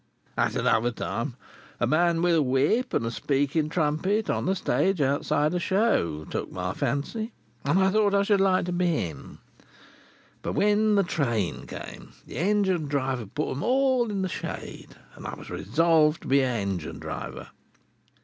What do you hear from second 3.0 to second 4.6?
a speaking trumpet, on the